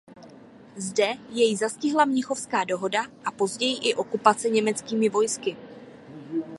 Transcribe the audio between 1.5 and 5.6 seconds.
zastihla mnichovská dohoda a později i okupace německými vojsky.